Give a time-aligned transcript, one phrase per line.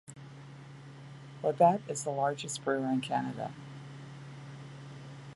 [1.43, 3.53] Labatt is the largest brewer in Canada.